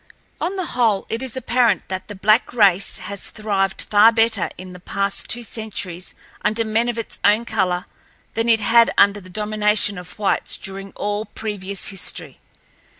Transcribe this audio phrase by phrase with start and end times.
[0.41, 4.73] On the whole, it is apparent that the black race has thrived far better in
[4.73, 7.85] the past two centuries under men of its own color
[8.33, 12.39] than it had under the domination of whites during all previous history.